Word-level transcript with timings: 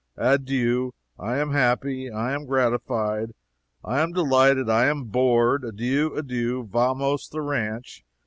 Adieu! 0.17 0.95
I 1.19 1.37
am 1.37 1.51
happy 1.51 2.09
I 2.09 2.33
am 2.33 2.47
gratified 2.47 3.35
I 3.85 3.99
am 4.01 4.13
delighted 4.13 4.67
I 4.67 4.87
am 4.87 5.03
bored. 5.03 5.63
Adieu, 5.63 6.15
adieu 6.17 6.63
vamos 6.63 7.29
the 7.29 7.41
ranch! 7.41 8.03